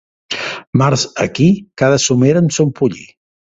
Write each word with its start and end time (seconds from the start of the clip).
Març 0.83 1.03
aquí, 1.25 1.51
cada 1.85 2.03
somera 2.07 2.45
amb 2.45 2.59
son 2.59 2.77
pollí. 2.83 3.09